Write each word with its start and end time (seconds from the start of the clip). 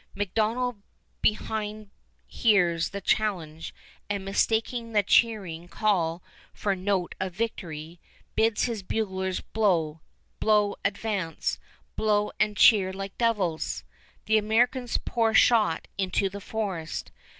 McDonnell 0.17 0.81
behind 1.21 1.91
hears 2.25 2.89
the 2.89 3.01
challenge, 3.01 3.71
and 4.09 4.25
mistaking 4.25 4.93
the 4.93 5.03
cheering 5.03 5.67
call 5.67 6.23
for 6.55 6.75
note 6.75 7.13
of 7.19 7.33
victory, 7.35 7.99
bids 8.35 8.63
his 8.63 8.81
buglers 8.81 9.41
blow, 9.41 10.01
blow 10.39 10.75
advance, 10.83 11.59
blow 11.95 12.31
and 12.39 12.57
cheer 12.57 12.91
like 12.91 13.15
devils! 13.19 13.83
The 14.25 14.39
Americans 14.39 14.97
pour 14.97 15.35
shot 15.35 15.87
into 15.99 16.29
the 16.31 16.41
forest. 16.41 17.11